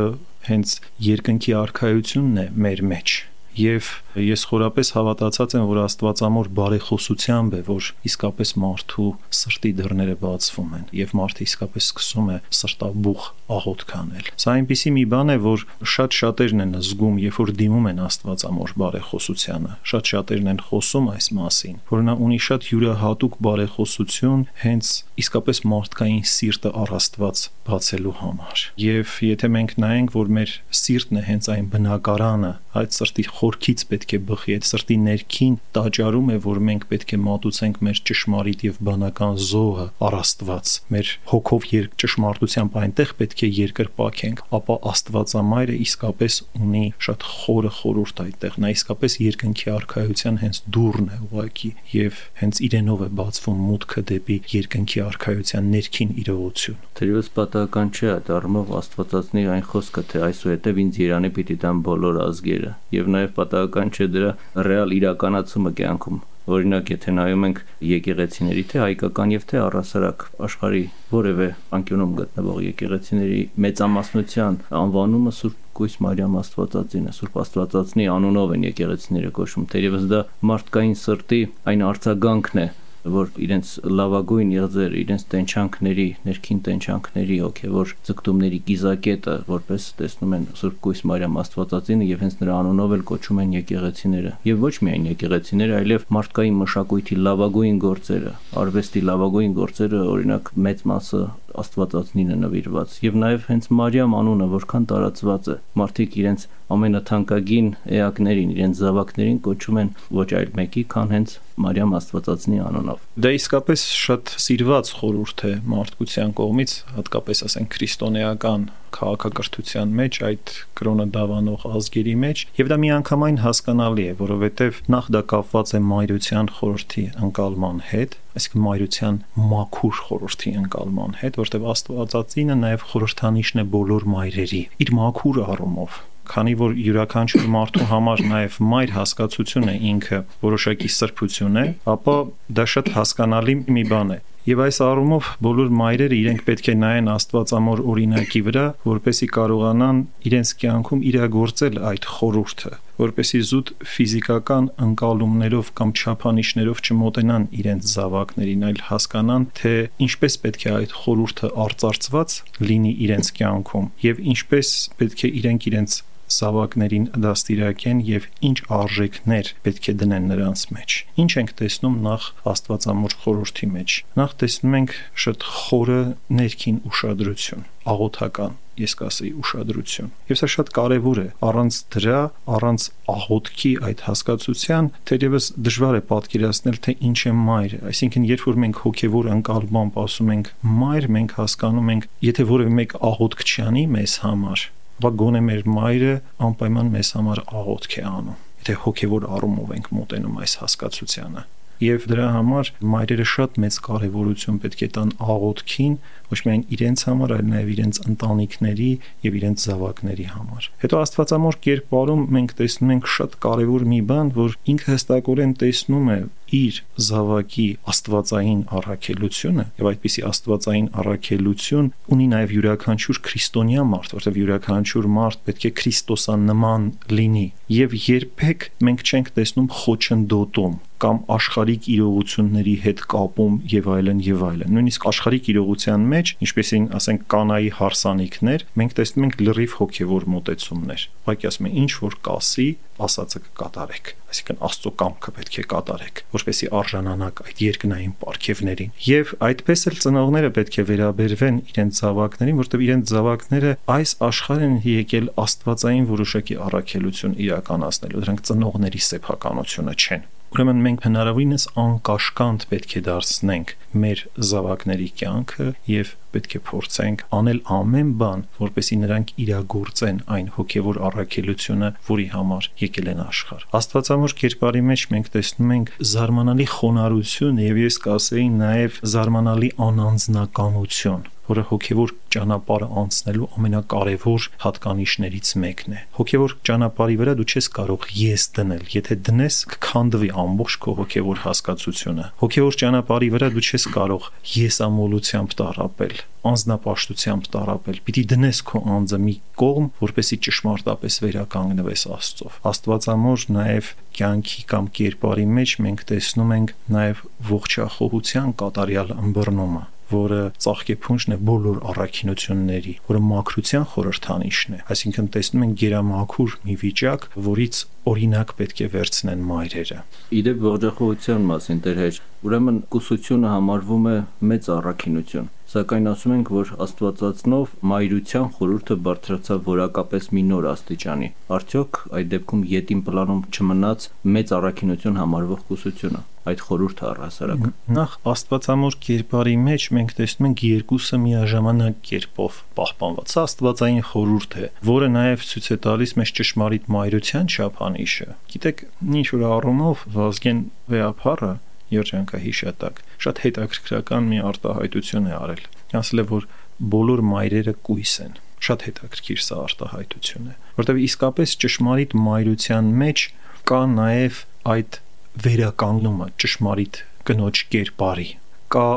հենց 0.52 0.78
երկնքի 1.10 1.58
արխայությունն 1.64 2.42
է 2.42 2.48
մեր 2.62 2.86
մեջ 2.94 3.18
եւ 3.58 3.88
ես 4.18 4.44
խորապես 4.50 4.92
հավատացած 4.96 5.54
եմ, 5.56 5.66
որ 5.70 5.78
Աստվածամոր 5.86 6.48
բարեխոսությամբ 6.58 7.54
է, 7.56 7.60
որ 7.68 7.88
իսկապես 8.08 8.52
մարդու 8.62 9.06
սրտի 9.38 9.72
դռները 9.78 10.16
բացվում 10.22 10.74
են 10.78 10.84
եւ 10.98 11.14
մարդը 11.16 11.46
իսկապես 11.46 11.88
սկսում 11.92 12.28
է 12.32 12.36
սրտաբուխ 12.58 13.28
աղոտ 13.56 13.84
կանել։ 13.92 14.28
Սա 14.42 14.54
այնպիսի 14.56 14.92
մի 14.96 15.04
բան 15.12 15.32
է, 15.32 15.36
որ 15.42 15.64
շատ 15.92 16.16
շատերն 16.18 16.64
են 16.64 16.74
զգում, 16.82 17.16
երբ 17.22 17.38
որ 17.42 17.52
դիմում 17.62 17.88
են 17.92 18.02
Աստվածամոր 18.02 18.74
բարեխոսությանը։ 18.82 19.72
Շատ 19.92 20.12
շատերն 20.12 20.52
են 20.52 20.62
խոսում 20.68 21.08
այս 21.12 21.26
մասին, 21.38 21.76
որ 21.92 22.04
նա 22.08 22.14
ունի 22.26 22.40
շատ 22.46 22.68
յուրահատուկ 22.72 23.38
բարեխոսություն 23.46 24.44
հենց 24.62 24.92
իսկապես 25.22 25.62
մարդկային 25.72 26.24
սիրտը 26.32 26.72
առ 26.82 26.94
Աստված 26.98 27.42
բացելու 27.62 28.14
համար։ 28.22 28.62
Եվ 28.82 29.16
եթե 29.28 29.50
մենք 29.56 29.74
նայենք, 29.82 30.14
որ 30.16 30.32
մեր 30.36 30.54
սիրտն 30.82 31.20
է 31.20 31.22
հենց 31.28 31.48
այն 31.52 31.68
բնակարանը, 31.72 32.52
այդ 32.82 32.96
սրտի 32.96 33.24
խորքից 33.38 33.84
պետք 33.92 34.01
է 34.12 34.20
բխի, 34.28 34.54
այդ 34.56 34.66
սրտի 34.68 34.96
ներքին 35.02 35.54
տաճարում 35.76 36.30
է, 36.32 36.36
որ 36.46 36.58
մենք 36.68 36.86
պետք 36.92 37.12
է 37.12 37.18
մատուցենք 37.22 37.80
մեր 37.86 38.00
ճշմարիտ 38.10 38.64
եւ 38.66 38.80
բանական 38.88 39.38
զոհը 39.52 39.86
առաստված։ 40.08 40.72
Մեր 40.92 41.12
հոգով 41.32 41.66
երկ 41.72 41.96
ճշմարտությամբ 42.02 42.78
այնտեղ 42.82 43.12
պետք 43.22 43.42
է 43.42 43.50
երկրպակենք, 43.62 44.42
ապա 44.58 44.76
Աստվածամայրը 44.92 45.76
իսկապես 45.86 46.38
ունի 46.62 46.84
շատ 47.06 47.26
խորը 47.32 47.72
խորուրդ 47.78 48.22
այդտեղ։ 48.22 48.58
Նա 48.62 48.72
իսկապես 48.72 49.16
երկնքի 49.22 49.72
արխայության 49.72 50.40
հենց 50.42 50.60
դուրն 50.76 51.08
է 51.12 51.18
ուղակի 51.22 51.70
եւ 51.92 52.20
հենց 52.42 52.60
իրենով 52.66 53.02
է 53.02 53.08
բացվում 53.22 53.62
մուտքը 53.72 54.04
դեպի 54.12 54.36
երկնքի 54.52 55.02
արխայության 55.06 55.70
ներքին 55.72 56.14
իրողություն։ 56.22 56.80
Թերևս 57.02 57.28
պատահական 57.36 57.92
չէ 57.92 58.08
այդ 58.12 58.30
առումով 58.36 58.72
Աստվածածնի 58.82 59.44
այն 59.52 59.64
խոսքը, 59.72 60.02
թե 60.12 60.22
այսուհետև 60.28 60.80
ինձ 60.82 60.98
Երանի 61.02 61.30
պիտի 61.36 61.56
տան 61.62 61.82
բոլոր 61.86 62.18
ազգերը 62.26 62.72
եւ 62.92 63.10
նաեւ 63.16 63.32
պատահական 63.38 63.91
չէ 63.92 64.10
դրա 64.16 64.34
ռեալ 64.68 64.98
իրականացումը 64.98 65.74
կյանքում 65.82 66.22
Օրինակ, 66.42 66.88
եթե 66.90 67.12
նայում 67.14 67.44
ենք 67.46 67.58
եկեղեցիների 67.86 68.62
թե 68.72 68.78
հայկական 68.82 69.32
եւ 69.32 69.44
թե 69.52 69.58
առասարակ 69.62 70.24
աշխարհի 70.46 70.82
որևէ 71.12 71.46
անկյունում 71.78 72.16
գտնվող 72.18 72.58
եկեղեցիների 72.66 73.38
մեծամասնության 73.62 74.58
անվանումը 74.82 75.34
Սուրբ 75.38 75.60
Կույս 75.78 75.94
Մարիամ 76.02 76.34
Աստվածածին 76.42 77.06
է, 77.06 77.14
Սուրբ 77.22 77.38
Աստվածածնի 77.42 78.08
անունով 78.16 78.54
են 78.58 78.66
եկեղեցիները 78.72 79.30
կոչում։ 79.38 79.68
Թերևս 79.72 80.08
դա 80.10 80.20
մարդկային 80.50 80.98
սրտի 81.02 81.40
այն 81.72 81.86
արձագանքն 81.92 82.62
է, 82.62 82.66
որ 83.02 83.30
իրենց 83.42 83.70
լավագույն 83.98 84.50
եղձեր, 84.54 84.92
իրենց 85.02 85.24
տենչանքների, 85.32 86.06
ներքին 86.26 86.60
տենչանքների 86.68 87.38
հոգևոր 87.42 87.94
ցկտումների 88.06 88.60
գիզակետը, 88.68 89.34
որպես 89.50 89.88
տեսնում 89.98 90.36
են 90.38 90.46
Սուրբ 90.60 90.78
Կույս 90.86 91.02
Մարիամ 91.10 91.38
Աստվածածինը 91.42 92.08
եւ 92.12 92.22
հենց 92.22 92.36
նրա 92.42 92.58
անունով 92.62 92.96
էլ 92.98 93.04
կոչում 93.10 93.42
են 93.42 93.54
եկեղեցիները։ 93.58 94.32
Եվ 94.52 94.62
ոչ 94.62 94.74
միայն 94.86 95.08
եկեղեցիները, 95.12 95.78
այլև 95.82 96.08
մարդկային 96.16 96.58
մշակույթի 96.62 97.20
լավագույն 97.26 97.82
գործերը, 97.82 98.34
արվեստի 98.62 99.06
լավագույն 99.10 99.56
գործերը, 99.58 100.02
օրինակ 100.12 100.52
մեծ 100.62 100.86
մասը 100.92 101.22
Աստվածածնին 101.60 102.32
է 102.32 102.36
նվիրված 102.42 102.94
եւ 103.04 103.16
նաեւ 103.22 103.42
հենց 103.50 103.66
Մարիամ 103.78 104.14
անունը 104.18 104.46
որքան 104.52 104.86
տարածված 104.92 105.48
է 105.52 105.56
մարդիկ 105.80 106.16
իրենց 106.22 106.46
ամենաթանկագին 106.76 107.68
էակներին 107.98 108.54
իրենց 108.56 108.80
զավակներին 108.82 109.40
կոչում 109.46 109.80
են 109.82 109.90
ոչ 110.20 110.28
այլ 110.40 110.52
մեկի 110.60 110.84
քան 110.94 111.12
հենց 111.16 111.34
Մարիամ 111.62 111.96
Աստվածածնի 111.98 112.60
անունով 112.66 113.08
դա 113.26 113.34
իսկապես 113.38 113.86
շատ 114.02 114.36
սիրված 114.46 114.92
խորհուրդ 115.00 115.44
է 115.48 115.52
մարդկության 115.72 116.36
կողմից 116.42 116.76
հատկապես 116.98 117.44
ասենք 117.48 117.74
քրիստոնեական 117.76 118.70
քաղաքակրթության 118.92 119.94
մեջ, 119.98 120.18
այդ 120.28 120.52
կրոնը 120.78 121.06
դավանող 121.14 121.64
ազգերի 121.78 122.14
մեջ, 122.22 122.42
եւ 122.60 122.70
դա 122.72 122.78
միանգամայն 122.82 123.38
հասկանալի 123.44 124.04
է, 124.04 124.14
որովհետեւ 124.20 124.80
նախ 124.94 125.08
դա 125.16 125.22
կապված 125.32 125.72
է 125.72 125.80
մայրության 125.92 126.52
խորհրդի 126.58 127.04
ընկալման 127.28 127.82
հետ, 127.92 128.16
այսինքն 128.36 128.64
մայրության 128.68 129.20
մաքուր 129.52 129.98
խորհրդի 130.12 130.54
ընկալման 130.62 131.18
հետ, 131.22 131.40
որտեղ 131.42 131.68
Աստվածածինը 131.72 132.56
նաև 132.62 132.88
խորհրդանիշն 132.92 133.62
է 133.62 133.68
բոլոր 133.76 134.08
մայրերի։ 134.12 134.62
Իր 134.82 134.96
մաքուր 135.00 135.44
առումով 135.52 136.00
քանի 136.32 136.56
որ 136.64 136.74
յուրաքանչյուր 136.88 137.48
մարդու 137.56 137.88
համար 137.92 138.26
նաև 138.32 138.58
մայր 138.72 138.96
հասկացությունը 138.98 139.78
ինքը 139.92 140.20
որոշակի 140.48 140.92
սրբություն 140.98 141.62
է, 141.62 141.66
ապա 141.96 142.18
դա 142.58 142.68
շատ 142.74 142.92
հասկանալի 142.98 143.56
մի 143.68 143.88
բան 143.92 144.14
է։ 144.18 144.20
Եվ 144.42 144.60
այս 144.64 144.78
առումով 144.82 145.26
բոլոր 145.46 145.68
մայրերը 145.78 146.16
իրենք 146.18 146.40
պետք 146.48 146.68
է 146.72 146.74
նայեն 146.82 147.10
Աստվածամոր 147.12 147.82
օրինակի 147.92 148.40
վրա, 148.48 148.64
որպեսի 148.88 149.28
կարողանան 149.36 150.00
իրենց 150.30 150.52
կյանքում 150.62 151.04
իրագործել 151.12 151.78
այդ 151.92 152.08
խորհուրդը, 152.16 152.72
որպեսի 153.04 153.42
զուտ 153.52 153.72
ֆիզիկական 153.92 154.68
ընկալումներով 154.88 155.72
կամ 155.78 155.94
չափանիշներով 155.94 156.82
չմոտենան 156.82 157.48
իրենց 157.62 157.94
զավակներին, 157.94 158.66
այլ 158.66 158.84
հասկանան, 158.90 159.48
թե 159.62 159.74
ինչպես 160.10 160.38
պետք 160.42 160.66
է 160.66 160.74
այդ 160.82 160.96
խորհուրդը 161.02 161.52
արծարծված 161.62 162.38
լինի 162.66 162.96
իրենց 163.06 163.36
կյանքում 163.38 163.92
եւ 164.10 164.24
ինչպես 164.34 164.78
պետք 164.98 165.22
է 165.22 165.36
իրենք 165.42 165.70
իրենց 165.70 166.02
զավակներին 166.38 167.06
դաստիարակեն 167.26 168.02
եւ 168.08 168.26
ինչ 168.48 168.58
արժեքներ 168.78 169.52
պետք 169.66 169.90
է 169.92 169.94
դնեն 170.02 170.28
նրանց 170.32 170.64
մեջ։ 170.78 170.98
Ինչ 171.22 171.30
ենք 171.42 171.54
տեսնում 171.62 172.00
նախ 172.08 172.26
Աստվածամոր 172.52 173.16
խորհրդի 173.22 173.70
մեջ։ 173.76 174.00
Նախ 174.22 174.34
տեսնում 174.42 174.76
ենք 174.82 174.98
շատ 175.26 175.48
խորը 175.62 176.02
ներքին 176.42 176.82
ուշադրություն, 176.92 177.70
աղոթական 177.92 178.60
ես 178.80 178.94
կասեի 178.98 179.30
ուշադրություն։ 179.42 180.10
Եվ 180.30 180.38
սա 180.40 180.48
շատ 180.54 180.70
կարևոր 180.76 181.20
է։ 181.22 181.26
Առանց 181.48 181.78
դրա, 181.92 182.20
առանց 182.56 182.86
աղոթքի 183.12 183.72
այդ 183.88 184.04
հասկացության, 184.06 184.90
թերևս 185.10 185.48
դժվար 185.68 185.98
է 185.98 186.02
պատկերացնել, 186.12 186.78
թե 186.86 186.94
ինչ 187.12 187.18
է 187.22 187.34
մայրը։ 187.42 187.80
Այսինքն, 187.92 188.28
երբ 188.32 188.46
որ 188.48 188.60
մենք 188.64 188.82
հոգևոր 188.86 189.30
ընկալմամբ 189.36 189.98
ասում 190.02 190.32
ենք 190.36 190.52
մայր, 190.82 191.08
մենք 191.18 191.36
հասկանում 191.42 191.92
ենք, 191.96 192.08
եթե 192.32 192.48
որևէ 192.52 192.76
մեկ 192.80 192.96
աղոթք 193.12 193.44
չանի 193.52 193.84
մեզ 193.92 194.16
համար, 194.24 194.68
ապա 195.00 195.14
գոնե 195.22 195.42
մեր 195.48 195.64
մայրը 195.78 196.14
անպայման 196.50 196.92
մեզ 196.98 197.14
համար 197.18 197.42
աղոթք 197.62 197.98
է 198.02 198.06
անում 198.12 198.38
եթե 198.62 198.78
հոգևոր 198.84 199.26
առումով 199.38 199.74
ենք 199.78 199.90
մոտենում 199.98 200.38
այս 200.42 200.56
հասկացությանը 200.62 201.48
եւ 201.82 202.04
դրա 202.10 202.26
համար 202.36 202.68
մայրերը 202.92 203.24
շատ 203.26 203.56
մեծ 203.62 203.76
կարեւորություն 203.86 204.58
պետք 204.62 204.82
է 204.86 204.88
տան 204.96 205.08
աղոթքին 205.34 205.96
ոչ 206.30 206.38
միայն 206.46 206.62
իրենց 206.76 207.02
համար, 207.08 207.32
այլ 207.36 207.48
նաև 207.52 207.72
իրենց 207.72 207.98
ընտանիքների 208.12 208.90
եւ 209.26 209.38
իրենց 209.40 209.64
զավակների 209.66 210.26
համար։ 210.34 210.68
Հետո 210.84 211.00
Աստվածամոր 211.02 211.58
կերպարում 211.66 212.22
մենք 212.36 212.54
տեսնում 212.62 212.92
ենք 212.94 213.10
շատ 213.16 213.36
կարևոր 213.46 213.86
մի 213.92 214.00
բան, 214.12 214.32
որ 214.38 214.56
ինքը 214.72 214.92
հստակորեն 214.92 215.56
տեսնում 215.62 216.12
է 216.12 216.18
իր 216.52 216.78
զավակի 217.06 217.66
աստվածային 217.92 218.62
առաքելությունը 218.78 219.64
եւ 219.80 219.88
այդպիսի 219.92 220.24
աստվածային 220.28 220.88
առաքելություն 221.02 221.90
ունի 222.16 222.28
նաեւ 222.32 222.54
յուրաքանչյուր 222.58 223.20
քրիստոնյա 223.28 223.88
մարդ, 223.92 224.14
որտեղ 224.18 224.38
յուրաքանչյուր 224.42 225.10
մարդ 225.16 225.44
պետք 225.48 225.66
է 225.68 225.72
քրիստոսանման 225.82 226.88
լինի 227.16 227.46
եւ 227.72 227.98
երբեք 228.12 228.70
մենք 228.88 229.04
չենք 229.08 229.36
տեսնում 229.38 229.68
խոչընդոտում 229.82 230.80
կամ 231.02 231.18
աշխարհիկ 231.34 231.86
իրողությունների 231.90 232.74
հետ 232.84 233.00
կապում 233.10 233.54
եւ 233.72 233.88
այլն 233.96 234.20
եւ 234.22 234.44
այլն։ 234.48 234.76
Նույնիսկ 234.76 235.06
աշխարհիկ 235.10 235.50
իրողության 235.50 236.06
մեջ, 236.12 236.32
ինչպեսին 236.46 236.86
ասենք 237.00 237.26
կանայի 237.34 237.74
հարսանիքներ, 237.80 238.66
մենք 238.78 238.96
տեսնում 239.00 239.26
ենք 239.26 239.38
լրիվ 239.42 239.76
հոգեվոր 239.82 240.28
մոտեցումներ։ 240.36 241.06
Ուղղակի 241.26 241.50
ասում 241.50 241.70
են 241.72 241.78
ինչ 241.82 241.92
որ 242.06 242.18
կասի, 242.30 242.68
ասածը 243.02 243.46
կկատարեք 243.48 244.16
այսինքն 244.32 244.60
Աստծո 244.64 244.90
կամքը 245.00 245.32
պետք 245.36 245.56
է 245.60 245.64
կատարեք, 245.72 246.20
որպեսի 246.42 246.68
արժանանաք 246.82 247.42
այդ 247.46 247.62
երկնային 247.62 248.14
ապարքևներին։ 248.22 248.92
Եվ 249.06 249.32
այդպես 249.46 249.84
էլ 249.90 249.96
ծնողները 250.02 250.50
պետք 250.58 250.78
է 250.82 250.84
վերաբերվեն 250.90 251.62
իրենց 251.72 252.02
զավակներին, 252.02 252.60
որտեղ 252.62 252.84
իրենց 252.86 253.14
զավակները 253.14 253.72
այս 253.96 254.14
աշխարհին 254.28 254.76
եկել 254.92 255.32
Աստվածային 255.46 256.06
որոշակի 256.12 256.60
առաքելություն 256.66 257.38
իրականացնելու, 257.46 258.22
դրանք 258.26 258.46
ծնողների 258.50 259.02
սեփականությունը 259.12 259.98
չեն 260.02 260.30
Ուրեմն 260.52 260.80
մենք 260.84 261.04
հնարավորինս 261.06 261.62
անկաշկանդ 261.80 262.64
պետք 262.68 262.90
է 262.98 263.00
դարձնենք 263.06 263.70
մեր 264.02 264.22
զավակների 264.48 265.06
կյանքը 265.22 265.68
եւ 265.88 266.10
պետք 266.36 266.56
է 266.58 266.60
փորձենք 266.68 267.24
անել 267.38 267.60
ամեն 267.76 268.10
բան, 268.20 268.44
որպեսզի 268.60 268.98
նրանք 269.00 269.32
իրագործեն 269.46 270.20
այն 270.36 270.52
հոգեվոր 270.58 271.00
առաքելությունը, 271.08 271.90
որի 272.12 272.28
համար 272.36 272.70
եկել 272.84 273.10
են 273.12 273.24
աշխարհ։ 273.24 273.66
Աստվածամոր 273.80 274.36
կերպարի 274.42 274.86
մեջ 274.92 275.08
մենք 275.16 275.34
տեսնում 275.40 275.76
ենք 275.80 275.94
զարմանալի 276.12 276.68
խոնարհություն 276.76 277.62
եւ 277.72 277.84
ես 277.88 278.02
կասեի 278.08 278.48
նաեւ 278.60 279.04
զարմանալի 279.16 279.76
անանձնականություն 279.88 281.31
որը 281.48 281.62
հոգևոր 281.68 282.12
ճանապարհը 282.32 282.88
անցնելու 283.02 283.48
ամենակարևոր 283.58 284.46
հատկանիշներից 284.62 285.48
մեկն 285.62 285.96
է։ 285.96 286.02
Հոգևոր 286.18 286.54
ճանապարհի 286.68 287.16
վրա 287.22 287.34
դու 287.40 287.46
չես 287.52 287.68
կարող 287.78 288.06
ես 288.18 288.44
դնել, 288.58 288.84
եթե 288.94 289.16
դնես 289.28 289.56
կքանդվի 289.72 290.30
ամբողջ 290.42 290.76
քո 290.82 290.94
հոգևոր 291.02 291.42
հասկացությունը։ 291.42 292.26
Հոգևոր 292.42 292.78
ճանապարհի 292.82 293.30
վրա 293.36 293.48
դու 293.56 293.64
չես 293.66 293.86
կարող 293.96 294.28
եսամոլությամբ 294.52 295.56
տարապել, 295.62 296.14
անznապաշտությամբ 296.52 297.48
տարապել։ 297.52 297.98
Պիտի 298.06 298.24
դնես 298.32 298.62
քո 298.70 298.82
անձը 298.96 299.18
մի 299.22 299.34
կողմ, 299.62 299.88
որպեսի 300.02 300.38
ճշմարտապես 300.46 301.18
վերականգնվես 301.22 302.04
Աստծով։ 302.16 302.58
Աստվածամոր 302.72 303.46
նաև 303.56 303.90
կյանքի 304.18 304.64
կամ 304.72 304.90
կերպարի 304.98 305.46
մեջ 305.58 305.74
մենք 305.86 306.04
տեսնում 306.12 306.54
ենք 306.58 306.74
նաև 306.96 307.24
ողջախոհության 307.52 308.54
կատարյալ 308.62 309.14
ըմբռնումը 309.22 309.84
որը 310.12 310.40
ծաղկեփունջն 310.64 311.34
է 311.34 311.38
բոլոր 311.48 311.78
առաքինությունների, 311.92 312.94
որը 313.08 313.22
մաքրության 313.28 313.86
խորհրդանիշն 313.92 314.76
է։ 314.76 314.80
Այսինքն 314.92 315.30
տեսնում 315.36 315.64
ենք 315.66 315.78
գերամաքուր 315.82 316.56
մի 316.66 316.76
վիճակ, 316.82 317.26
որից 317.48 317.80
օրինակ 318.12 318.54
պետք 318.58 318.82
է 318.82 318.88
վերցնեն 318.92 319.42
մայրերը։ 319.52 319.98
Իդեպ 320.42 320.62
ողջախոհության 320.66 321.48
մասին 321.52 321.82
Տեր 321.86 322.00
հայր, 322.02 322.20
ուրեմն 322.42 322.78
կուսությունը 322.92 323.52
համարվում 323.52 324.06
է 324.12 324.16
մեծ 324.52 324.70
առաքինություն 324.76 325.50
սակայն 325.72 326.10
ասում 326.12 326.34
ենք, 326.36 326.50
որ 326.52 326.72
Աստվածածնով 326.86 327.70
մայրության 327.92 328.50
խորհուրդը 328.58 328.96
բարձրացավ 329.06 329.62
որակապես 329.72 330.28
մի 330.36 330.42
նոր 330.50 330.68
աստիճանի։ 330.72 331.30
Արդյոք 331.56 332.02
այդ 332.18 332.28
դեպքում 332.34 332.66
յետին 332.72 333.00
պլանում 333.08 333.40
չմնաց 333.52 334.06
մեծ 334.36 334.54
առաքինություն 334.58 335.18
համարվող 335.22 335.64
կուսությունը 335.72 336.22
այդ 336.42 336.62
խորհուրդը 336.66 337.04
առհասարակ։ 337.06 337.66
Նախ 337.96 338.14
Աստվածամոր 338.32 338.96
կերպարի 339.06 339.52
մեջ 339.62 339.84
մենք 339.96 340.14
տեսնում 340.18 340.48
ենք 340.48 340.62
երկուսը 340.66 341.18
միաժամանակ 341.22 342.00
կերպով 342.08 342.58
պահպանված։ 342.78 343.32
Սա 343.32 343.44
Աստվածային 343.46 344.06
խորհուրդ 344.10 344.56
է, 344.58 344.70
որը 344.90 345.10
նաև 345.16 345.44
ցույց 345.52 345.68
է 345.70 345.78
տալիս 345.86 346.14
մեզ 346.18 346.32
ճշմարիտ 346.42 346.88
մայրության 346.96 347.52
չափանիշը։ 347.52 348.28
Գիտեք, 348.52 348.86
ինչ 349.22 349.26
որ 349.32 349.46
առումով 349.52 350.06
Վազգեն 350.18 350.64
Վեապարը 350.92 351.52
երջանկահիշատակ 351.92 353.02
շատ 353.26 353.42
հետաքրքրական 353.44 354.28
մի 354.32 354.40
արտահայտություն 354.52 355.28
է 355.28 355.34
արել։ 355.38 355.62
Ասել 356.02 356.22
է, 356.22 356.26
որ 356.32 356.48
բոլոր 356.92 357.22
մայրերը 357.32 357.74
կույս 357.88 358.14
են 358.26 358.34
շատ 358.62 358.84
հետաքրքիր 358.86 359.40
սա 359.42 359.56
արտահայտությունը, 359.66 360.52
որտեղ 360.78 361.00
իսկապես 361.02 361.54
ճշմարիտ 361.62 362.12
մայրության 362.26 362.90
մեջ 363.02 363.24
կա 363.72 363.80
նաև 363.92 364.42
այդ 364.72 364.98
վերականգնումը 365.46 366.28
ճշմարիտ 366.42 367.00
կնոջ 367.28 367.62
կերպարի 367.72 368.28
կա 368.72 368.88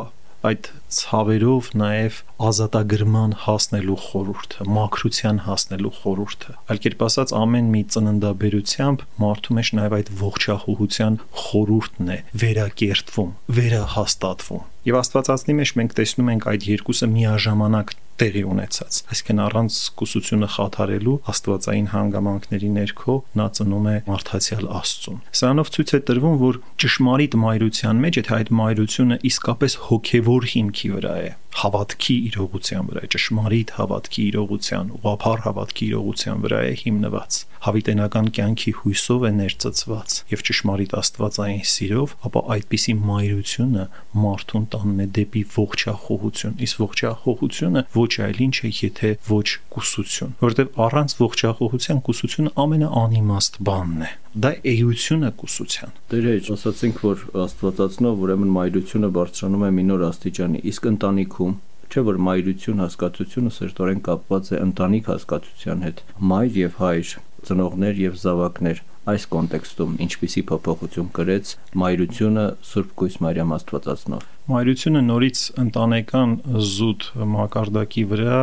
այդ 0.49 0.69
ցավերով 0.99 1.69
նաև 1.81 2.19
ազատագրման 2.49 3.35
հասնելու 3.45 3.97
խորհուրդը, 4.05 4.67
մաքրության 4.75 5.41
հասնելու 5.45 5.93
խորհուրդը։ 5.99 6.55
Այլ 6.75 6.81
կերպ 6.85 7.03
ասած, 7.07 7.33
ամեն 7.41 7.67
մի 7.75 7.81
ծննդաբերությամբ 7.95 9.05
մարդու 9.25 9.57
մեջ 9.59 9.73
նաև 9.79 9.97
այդ 9.99 10.13
ողջախոհության 10.21 11.19
խորհուրդն 11.45 12.15
է 12.15 12.17
վերակերտվում, 12.45 13.35
վերահաստատվում։ 13.59 14.65
Եվ 14.85 14.97
Աստվածածնի 15.01 15.53
մեջ 15.57 15.69
մենք 15.79 15.93
տեսնում 15.97 16.27
ենք 16.35 16.43
այդ 16.51 16.65
երկուսը 16.69 17.07
միաժամանակ 17.15 17.93
տեղի 18.15 18.43
ունեցած։ 18.47 18.97
Այսինքն 19.11 19.39
առանց 19.43 19.77
կուսությունը 19.99 20.47
խաթարելու 20.55 21.15
աստվածային 21.31 21.87
հանգամանքների 21.91 22.69
ներքո 22.75 23.15
նա 23.39 23.47
ծնում 23.57 23.89
է 23.91 23.95
մարդացյալ 24.07 24.69
Աստծուն։ 24.79 25.17
Սրանով 25.39 25.71
ցույց 25.75 25.91
է 25.95 25.99
տրվում, 26.09 26.37
որ 26.45 26.59
ճշմարիտ 26.85 27.37
մայրության 27.43 27.99
մեջ, 28.05 28.19
եթե 28.21 28.35
այդ 28.35 28.51
մայրությունը 28.61 29.17
իսկապես 29.31 29.77
հոգևոր 29.89 30.47
հիմքի 30.55 30.84
fjorda 30.85 31.15
er 31.21 31.35
հավատքի 31.61 32.15
իրողության 32.29 32.87
վրա 32.89 33.01
է, 33.05 33.09
ճշմարիտ 33.15 33.69
հավատքի 33.77 34.23
իրողության, 34.29 34.89
ուղափառ 34.97 35.43
հավատքի 35.45 35.85
իրողության 35.89 36.41
վրա 36.45 36.59
է 36.65 36.73
հիմնված, 36.81 37.37
հավիտենական 37.65 38.27
կյանքի 38.37 38.71
հույսով 38.79 39.23
է 39.25 39.31
ներծծված 39.35 40.17
եւ 40.35 40.43
ճշմարիտ 40.49 40.95
աստվածային 40.99 41.63
սիրով, 41.71 42.15
ապա 42.29 42.43
այդպիսի 42.55 42.93
մայրությունը 43.05 43.85
մարդուն 44.25 44.67
տանում 44.75 44.99
է 45.05 45.07
դեպի 45.15 45.43
ողջախոհություն, 45.55 46.59
իսկ 46.67 46.83
ողջախոհությունը 46.85 47.85
ոչ 47.95 48.11
այլ 48.27 48.43
ինչ 48.45 48.55
է, 48.55 48.73
եթե 48.83 49.15
ոչ 49.31 49.47
կուսություն, 49.75 50.37
որովհետեւ 50.43 50.83
առանց 50.85 51.17
ողջախոհության 51.23 52.05
կուսությունը 52.09 52.55
ամենաանիմաստ 52.65 53.59
բանն 53.65 54.05
է 54.05 54.13
դա 54.35 54.49
էությունը 54.67 55.29
կուսության։ 55.39 55.91
Դեր 56.11 56.25
ասացինք, 56.55 56.97
որ 57.05 57.21
Աստվածածնով 57.39 58.23
ուրեմն 58.25 58.49
մայրությունը 58.55 59.09
բարձրանում 59.15 59.63
է 59.63 59.69
մի 59.77 59.85
նոր 59.89 60.01
աստիճանի, 60.09 60.59
իսկ 60.71 60.87
ընտանիքում 60.91 61.44
չէ 61.91 62.03
որ 62.09 62.19
մայրություն 62.27 62.83
հասկացությունը 62.83 63.51
սերտորեն 63.55 64.01
կապված 64.07 64.51
է 64.51 64.59
ընտանիք 64.65 65.09
հասկացության 65.11 65.85
հետ։ 65.85 66.03
Մայր 66.31 66.59
եւ 66.59 66.77
հայր, 66.81 67.11
ծնողներ 67.49 68.01
եւ 68.01 68.19
զավակներ 68.25 68.81
այս 69.05 69.25
կոնտեքստում 69.35 69.97
ինչպիսի 70.05 70.43
փոփոխություն 70.49 71.09
կրեց 71.15 71.51
մայրությունը 71.81 72.45
Սուրբ 72.69 72.95
Գույս 73.01 73.17
Մարիամ 73.25 73.51
Աստվածածնով։ 73.59 74.29
Մայրությունը 74.49 75.03
նորից 75.09 75.43
ընտանեկան 75.65 76.37
զուտ 76.75 77.09
մակարդակի 77.35 78.05
վրա 78.15 78.39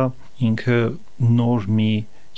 ինքը 0.49 0.79
նոր 1.41 1.67
մի 1.79 1.91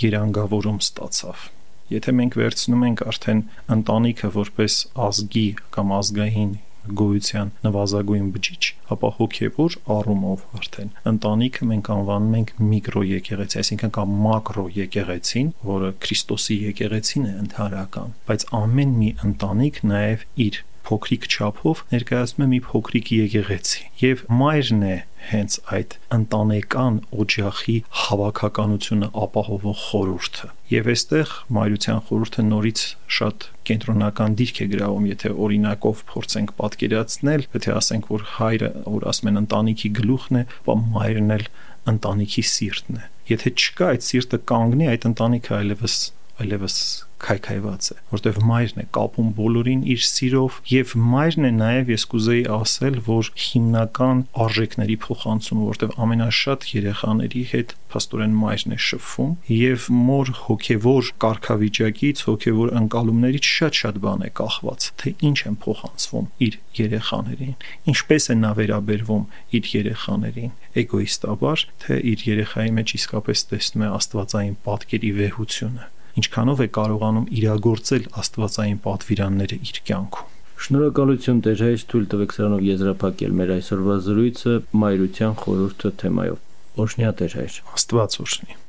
երանգավորում 0.05 0.81
ստացավ 0.85 1.51
Եթե 1.85 2.13
մենք 2.17 2.35
վերցնում 2.39 2.83
ենք 2.85 3.01
արդեն 3.11 3.41
ընտանիքը 3.75 4.29
որպես 4.33 4.75
ազգի 5.05 5.43
կամ 5.75 5.91
ազգային 5.99 6.55
գոյության 7.01 7.51
նվազագույն 7.65 8.27
բջիջ, 8.35 8.69
ապա 8.95 9.09
հոգևոր 9.19 9.77
առումով 9.95 10.45
արդեն 10.59 10.91
ընտանիքը 11.11 11.67
մենք 11.71 11.89
անվանում 11.95 12.37
ենք 12.39 12.53
միկրո 12.75 13.03
եկեղեցի, 13.09 13.59
այսինքն 13.61 13.93
կամ 13.97 14.15
մակրո 14.25 14.65
եկեղեցին, 14.75 15.51
որը 15.71 15.91
Քրիստոսի 16.05 16.57
եկեղեցին 16.69 17.25
է 17.25 17.33
ընդհանրական, 17.45 18.15
բայց 18.29 18.47
ամեն 18.61 18.95
մի 19.01 19.11
ընտանիք 19.29 19.81
նաև 19.95 20.25
իր 20.45 20.61
փոքրիկ 20.85 21.27
չափով 21.31 21.81
ներկայացնում 21.91 22.45
է 22.45 22.47
մի 22.53 22.59
փոքրիկ 22.69 23.11
եկեղեցի 23.15 23.83
եւ 24.01 24.23
մայրն 24.41 24.85
է 24.85 24.95
հենց 25.25 25.55
այդ 25.75 25.93
ընտանեկան 26.15 26.97
օջախի 27.23 27.75
հավաքականությունը 28.01 29.07
ապահովող 29.25 29.79
խորհուրդը 29.85 30.49
եւ 30.73 30.89
այստեղ 30.93 31.31
մայրության 31.57 32.01
խորհուրդը 32.09 32.45
նորից 32.49 32.83
շատ 33.17 33.47
կենտրոնական 33.69 34.37
դիրք 34.41 34.61
է 34.65 34.67
գրավում 34.75 35.07
եթե 35.09 35.31
օրինակով 35.45 36.03
փորձենք 36.11 36.53
պատկերացնել 36.61 37.47
եթե 37.55 37.73
ասենք 37.79 38.11
որ 38.13 38.27
հայրը 38.35 38.69
որ 38.85 39.07
ասում 39.13 39.31
են 39.31 39.41
ընտանիքի 39.41 39.91
գլուխն 40.01 40.39
է 40.41 40.43
ապա 40.45 40.77
մայրն 40.95 41.35
էլ 41.39 41.47
ընտանիքի 41.95 42.45
սիրտն 42.51 43.01
է 43.01 43.09
եթե 43.31 43.55
չկա 43.55 43.89
այդ 43.95 44.05
սիրտը 44.05 44.39
կանգնի 44.53 44.89
այդ 44.93 45.09
ընտանիքը 45.09 45.55
այլևս 45.61 45.97
այլևս 46.45 46.77
քայքայված 47.25 47.87
է, 47.95 47.97
որտեվ 48.11 48.37
մայրն 48.49 48.81
է 48.81 48.85
կապում 48.95 49.29
բոլորին 49.39 49.81
իր 49.95 50.01
սիրով 50.05 50.59
եւ 50.71 50.93
մայրն 51.13 51.47
է 51.49 51.51
նաեւ 51.55 51.91
ես 51.95 52.05
կուզեի 52.11 52.43
ասել, 52.55 52.99
որ 53.07 53.29
հիմնական 53.45 54.21
արժեքների 54.45 54.97
փոխանցումը, 55.05 55.63
որտեվ 55.71 55.95
ամենաշատ 56.05 56.67
երեխաների 56.75 57.43
հետ 57.55 57.73
փաստորեն 57.95 58.35
մայրն 58.41 58.75
է 58.75 58.79
շփվում 58.85 59.33
եւ 59.55 59.87
մոր 60.05 60.31
հոգեվոր 60.45 61.11
կարգավիճակից, 61.25 62.23
հոգեվոր 62.29 62.73
ընկալումներից 62.81 63.49
շատ-շատ 63.55 63.99
բան 64.05 64.25
է 64.25 64.29
կախված, 64.41 64.87
թե 65.01 65.13
ինչ 65.29 65.37
են 65.49 65.57
փոխանցվում 65.65 66.29
իր 66.45 66.59
երեխաներին, 66.81 67.55
ինչպես 67.95 68.29
է 68.35 68.37
նա 68.43 68.51
վերաբերվում 68.59 69.25
իր 69.55 69.71
երեխաներին, 69.75 70.53
էգոիստաբար, 70.83 71.67
թե 71.85 71.99
իր 72.13 72.29
երեխայի 72.35 72.77
մեջ 72.79 72.95
իսկապես 72.99 73.45
տեսնում 73.55 73.85
է 73.85 73.91
աստվածային 73.95 74.57
պատկերի 74.65 75.11
վեհությունը 75.23 75.91
ինչքանով 76.15 76.61
է 76.63 76.67
կարողանում 76.79 77.27
իրագործել 77.39 78.05
աստվածային 78.21 78.79
պատվիրանները 78.85 79.57
իր 79.67 79.79
կյանքում։ 79.89 80.33
Շնորհակալություն 80.65 81.39
Տեր 81.43 81.61
հայր, 81.65 81.81
թույլ 81.91 82.05
տվեք 82.15 82.35
սրանով 82.35 82.61
եզրափակել 82.65 83.33
մեր 83.41 83.55
այսօրվա 83.59 83.95
զրույցը 84.05 84.53
մայրության 84.85 85.33
խորհուրդը 85.43 85.91
թեմայով։ 86.01 86.39
Օշնյա 86.85 87.11
Տեր 87.19 87.35
հայր։ 87.35 87.59
Աստված 87.75 88.19
օշնի։ 88.25 88.61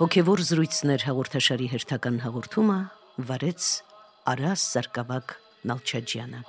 Հոգևոր 0.00 0.40
զրույցներ 0.48 1.02
հաղորդաշարի 1.04 1.66
հերթական 1.74 2.24
հաղորդումը 2.24 2.78
վարեց 3.18 3.68
Արաս 4.30 4.64
Սարգսակ 4.74 5.36
Նալչաջյանը 5.66 6.42